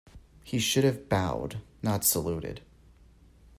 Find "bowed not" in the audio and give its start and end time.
1.09-2.03